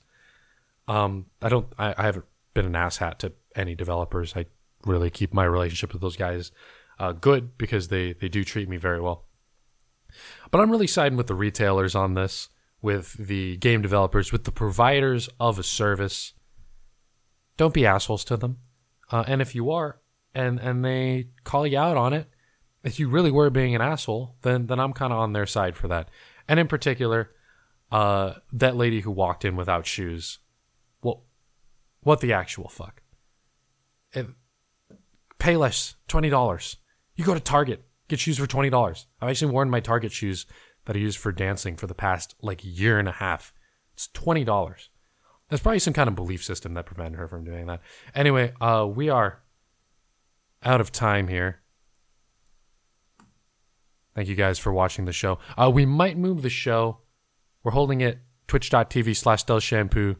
[0.89, 4.35] Um, I don't, I, I haven't been an asshat to any developers.
[4.35, 4.45] I
[4.85, 6.51] really keep my relationship with those guys
[6.99, 9.25] uh, good because they they do treat me very well.
[10.49, 12.49] But I'm really siding with the retailers on this,
[12.81, 16.33] with the game developers, with the providers of a service.
[17.57, 18.57] Don't be assholes to them,
[19.11, 19.99] uh, and if you are,
[20.33, 22.27] and and they call you out on it,
[22.83, 25.75] if you really were being an asshole, then then I'm kind of on their side
[25.75, 26.09] for that.
[26.47, 27.31] And in particular,
[27.91, 30.39] uh, that lady who walked in without shoes.
[31.03, 31.23] Well,
[32.01, 33.01] what the actual fuck?
[34.13, 34.27] If,
[35.37, 36.77] pay less, twenty dollars.
[37.15, 39.07] You go to Target, get shoes for twenty dollars.
[39.19, 40.45] I've actually worn my Target shoes
[40.85, 43.53] that I use for dancing for the past like year and a half.
[43.93, 44.89] It's twenty dollars.
[45.49, 47.81] There's probably some kind of belief system that prevented her from doing that.
[48.15, 49.41] Anyway, uh, we are
[50.63, 51.61] out of time here.
[54.15, 55.39] Thank you guys for watching the show.
[55.57, 56.99] Uh, we might move the show.
[57.63, 60.17] We're holding it twitch.tv slash Del Shampoo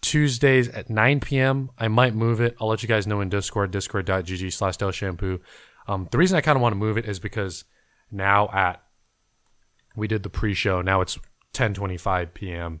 [0.00, 1.70] Tuesdays at 9 p.m.
[1.78, 2.56] I might move it.
[2.60, 5.40] I'll let you guys know in Discord, discord.gg slash Del Shampoo.
[5.88, 7.64] Um, the reason I kind of want to move it is because
[8.10, 8.82] now at,
[9.96, 11.18] we did the pre show, now it's
[11.54, 12.80] 10.25 p.m.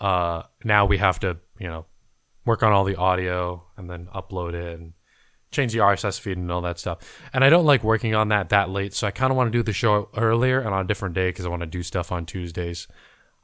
[0.00, 1.86] Uh, now we have to, you know,
[2.44, 4.92] work on all the audio and then upload it and
[5.50, 6.98] change the RSS feed and all that stuff.
[7.32, 9.58] And I don't like working on that that late, so I kind of want to
[9.58, 12.12] do the show earlier and on a different day because I want to do stuff
[12.12, 12.88] on Tuesdays.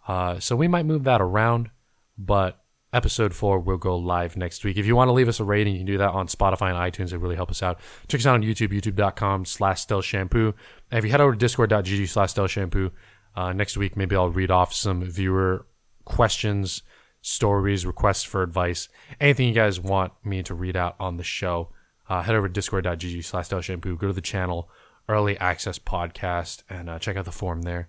[0.06, 1.70] Uh, so we might move that around,
[2.18, 2.61] but
[2.92, 4.76] episode four will go live next week.
[4.76, 6.92] If you want to leave us a rating, you can do that on Spotify and
[6.92, 7.12] iTunes.
[7.12, 7.80] It really helps us out.
[8.08, 10.54] Check us out on YouTube, youtube.com slash Stell Shampoo.
[10.90, 12.90] And if you head over to discord.gg slash Stell Shampoo,
[13.34, 15.66] uh, next week, maybe I'll read off some viewer
[16.04, 16.82] questions,
[17.22, 18.88] stories, requests for advice,
[19.20, 21.70] anything you guys want me to read out on the show.
[22.08, 23.96] Uh, head over to discord.gg slash Stell Shampoo.
[23.96, 24.68] Go to the channel,
[25.08, 27.88] Early Access Podcast, and uh, check out the form there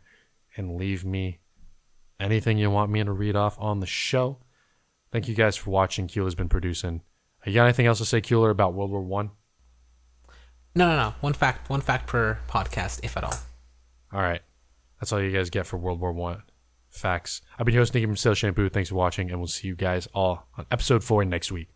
[0.56, 1.39] and leave me
[2.20, 4.38] anything you want me to read off on the show.
[5.14, 6.07] Thank you guys for watching.
[6.07, 7.01] Keeler's been producing.
[7.45, 9.32] Uh, you got anything else to say, Keeler, about World War One?
[10.76, 11.14] No, no, no.
[11.22, 13.36] One fact, one fact per podcast, if at all.
[14.11, 14.41] All right.
[14.99, 16.43] That's all you guys get for World War One
[16.89, 17.41] facts.
[17.57, 18.70] I've been your host Nicky from Sales Shampoo.
[18.70, 21.70] Thanks for watching, and we'll see you guys all on episode four next week.